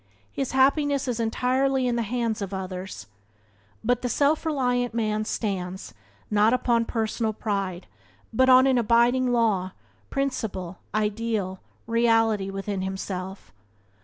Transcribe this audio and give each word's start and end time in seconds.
His 0.33 0.53
happiness 0.53 1.07
is 1.07 1.19
entirely 1.19 1.85
in 1.85 1.95
the 1.95 2.01
hands 2.01 2.41
of 2.41 2.55
others. 2.55 3.05
But 3.83 4.01
the 4.01 4.09
self 4.09 4.47
reliant 4.47 4.95
man 4.95 5.25
stands, 5.25 5.93
not 6.31 6.53
upon 6.53 6.85
personal 6.85 7.33
pride, 7.33 7.85
but 8.33 8.49
on 8.49 8.65
an 8.65 8.79
abiding 8.79 9.31
law, 9.31 9.73
principle, 10.09 10.79
ideal, 10.95 11.59
reality 11.85 12.49
within 12.49 12.81
himself. 12.81 13.53